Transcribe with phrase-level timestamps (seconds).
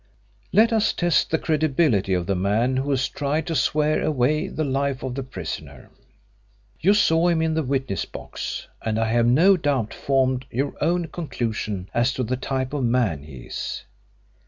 [0.51, 4.63] "Let us test the credibility of the man who has tried to swear away the
[4.63, 5.91] life of the prisoner.
[6.79, 11.05] You saw him in the witness box, and I have no doubt formed your own
[11.09, 13.83] conclusions as to the type of man he is.